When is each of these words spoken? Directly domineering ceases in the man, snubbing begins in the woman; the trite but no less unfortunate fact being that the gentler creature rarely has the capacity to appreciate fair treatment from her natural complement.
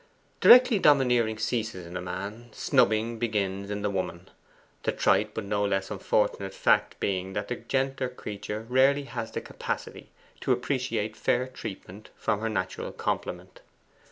Directly 0.39 0.79
domineering 0.79 1.37
ceases 1.37 1.85
in 1.85 1.93
the 1.93 2.01
man, 2.01 2.49
snubbing 2.53 3.19
begins 3.19 3.69
in 3.69 3.83
the 3.83 3.89
woman; 3.91 4.31
the 4.81 4.91
trite 4.91 5.35
but 5.35 5.43
no 5.45 5.63
less 5.63 5.91
unfortunate 5.91 6.55
fact 6.55 6.99
being 6.99 7.33
that 7.33 7.49
the 7.49 7.57
gentler 7.57 8.09
creature 8.09 8.65
rarely 8.67 9.03
has 9.03 9.29
the 9.29 9.41
capacity 9.41 10.09
to 10.39 10.51
appreciate 10.53 11.15
fair 11.15 11.45
treatment 11.45 12.09
from 12.17 12.39
her 12.41 12.49
natural 12.49 12.91
complement. 12.91 13.61